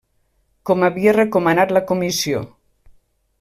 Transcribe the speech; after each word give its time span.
Com 0.69 0.85
havia 0.87 1.13
recomanat 1.17 1.75
la 1.79 1.85
comissió. 1.93 2.43